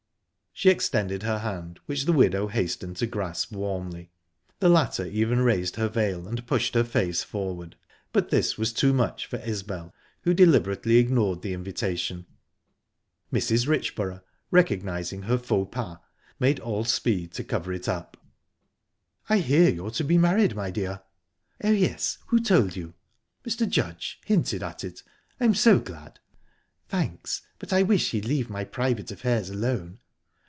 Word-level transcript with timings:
She 0.53 0.69
extended 0.69 1.23
her 1.23 1.39
hand, 1.39 1.79
which 1.87 2.05
the 2.05 2.13
widow 2.13 2.47
hastened 2.47 2.95
to 2.97 3.07
grasp 3.07 3.51
warmly. 3.51 4.11
The 4.59 4.69
latter 4.69 5.05
even 5.07 5.39
raised 5.39 5.75
her 5.77 5.87
veil 5.87 6.27
and 6.27 6.45
pushed 6.45 6.75
her 6.75 6.83
face 6.83 7.23
forward, 7.23 7.77
but 8.11 8.29
this 8.29 8.59
was 8.59 8.71
too 8.71 8.93
much 8.93 9.25
for 9.25 9.37
Isbel, 9.37 9.91
who 10.23 10.35
deliberately 10.35 10.97
ignored 10.97 11.41
the 11.41 11.53
invitation. 11.53 12.27
Mrs. 13.33 13.65
Richborough, 13.67 14.21
recognising 14.51 15.23
her 15.23 15.37
faux 15.39 15.73
pas, 15.73 15.97
made 16.39 16.59
all 16.59 16.83
speed 16.83 17.31
to 17.31 17.43
cover 17.45 17.73
it 17.73 17.87
up: 17.87 18.15
"I 19.29 19.39
hear 19.39 19.67
you're 19.69 19.89
to 19.91 20.03
be 20.03 20.17
married, 20.19 20.53
my 20.53 20.69
dear?" 20.69 21.01
"Oh, 21.63 21.71
yes...Who 21.71 22.39
told 22.39 22.75
you?" 22.75 22.93
"Mr. 23.47 23.67
Judge 23.67 24.19
hinted 24.25 24.61
at 24.61 24.83
it...I'm 24.83 25.55
so 25.55 25.79
glad!" 25.79 26.19
"Thanks! 26.87 27.41
But 27.57 27.73
I 27.73 27.81
wish 27.81 28.11
he'd 28.11 28.25
leave 28.25 28.49
my 28.49 28.63
private 28.63 29.09
affairs 29.11 29.49
alone." 29.49 29.97